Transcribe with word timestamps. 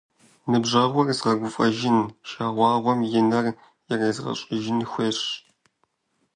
Ныбжьэгъур 0.49 1.07
згъэгуфӏэжын, 1.17 1.99
жагъуэгъум 2.29 2.99
и 3.19 3.21
нэр 3.29 3.45
ирезгъэщӏыжын 3.89 4.79
хуейщ. 4.91 5.19